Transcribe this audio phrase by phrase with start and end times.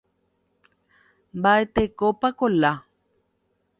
[1.37, 2.71] Mba'etekópa Kola